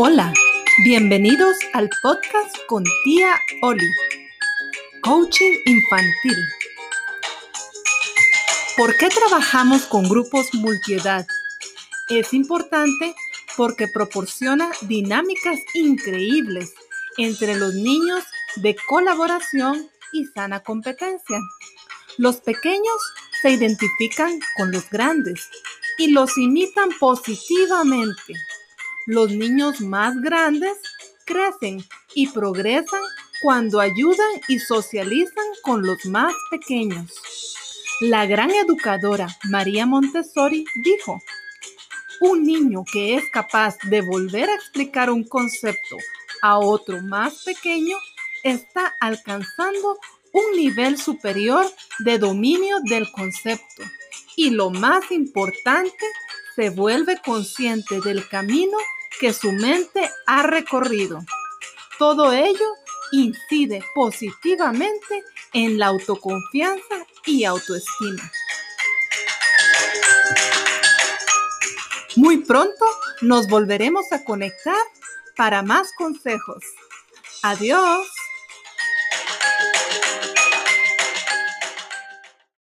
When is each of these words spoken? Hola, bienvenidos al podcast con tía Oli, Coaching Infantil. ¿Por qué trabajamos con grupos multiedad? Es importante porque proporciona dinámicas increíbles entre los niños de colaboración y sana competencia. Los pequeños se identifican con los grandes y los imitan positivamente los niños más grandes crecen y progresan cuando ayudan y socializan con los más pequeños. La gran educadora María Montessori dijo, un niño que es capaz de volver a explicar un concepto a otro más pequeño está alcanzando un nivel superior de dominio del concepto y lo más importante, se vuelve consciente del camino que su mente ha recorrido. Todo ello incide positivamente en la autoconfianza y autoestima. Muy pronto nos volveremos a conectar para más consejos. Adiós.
Hola, 0.00 0.32
bienvenidos 0.84 1.56
al 1.72 1.90
podcast 2.00 2.56
con 2.68 2.84
tía 3.02 3.34
Oli, 3.62 3.92
Coaching 5.02 5.54
Infantil. 5.66 6.38
¿Por 8.76 8.96
qué 8.96 9.08
trabajamos 9.08 9.86
con 9.86 10.08
grupos 10.08 10.54
multiedad? 10.54 11.26
Es 12.10 12.32
importante 12.32 13.12
porque 13.56 13.88
proporciona 13.88 14.70
dinámicas 14.82 15.58
increíbles 15.74 16.74
entre 17.16 17.56
los 17.56 17.74
niños 17.74 18.22
de 18.54 18.76
colaboración 18.86 19.90
y 20.12 20.26
sana 20.26 20.60
competencia. 20.60 21.40
Los 22.18 22.36
pequeños 22.36 22.98
se 23.42 23.50
identifican 23.50 24.38
con 24.56 24.70
los 24.70 24.88
grandes 24.90 25.50
y 25.98 26.12
los 26.12 26.38
imitan 26.38 26.90
positivamente 27.00 28.36
los 29.08 29.30
niños 29.30 29.80
más 29.80 30.20
grandes 30.20 30.76
crecen 31.24 31.82
y 32.14 32.28
progresan 32.28 33.00
cuando 33.40 33.80
ayudan 33.80 34.28
y 34.48 34.58
socializan 34.58 35.46
con 35.62 35.80
los 35.80 36.04
más 36.04 36.34
pequeños. 36.50 37.10
La 38.02 38.26
gran 38.26 38.50
educadora 38.50 39.26
María 39.44 39.86
Montessori 39.86 40.66
dijo, 40.84 41.22
un 42.20 42.42
niño 42.42 42.84
que 42.92 43.14
es 43.14 43.24
capaz 43.32 43.78
de 43.84 44.02
volver 44.02 44.50
a 44.50 44.54
explicar 44.54 45.10
un 45.10 45.24
concepto 45.24 45.96
a 46.42 46.58
otro 46.58 47.00
más 47.00 47.44
pequeño 47.44 47.96
está 48.44 48.94
alcanzando 49.00 49.98
un 50.34 50.54
nivel 50.54 50.98
superior 50.98 51.64
de 52.00 52.18
dominio 52.18 52.76
del 52.84 53.10
concepto 53.10 53.84
y 54.36 54.50
lo 54.50 54.68
más 54.68 55.10
importante, 55.12 56.04
se 56.58 56.70
vuelve 56.70 57.18
consciente 57.24 58.00
del 58.00 58.28
camino 58.28 58.76
que 59.20 59.32
su 59.32 59.52
mente 59.52 60.10
ha 60.26 60.42
recorrido. 60.42 61.20
Todo 61.98 62.32
ello 62.32 62.74
incide 63.12 63.82
positivamente 63.94 65.24
en 65.52 65.78
la 65.78 65.86
autoconfianza 65.86 67.06
y 67.26 67.44
autoestima. 67.44 68.30
Muy 72.16 72.38
pronto 72.38 72.84
nos 73.20 73.48
volveremos 73.48 74.10
a 74.12 74.24
conectar 74.24 74.76
para 75.36 75.62
más 75.62 75.92
consejos. 75.96 76.64
Adiós. 77.42 78.08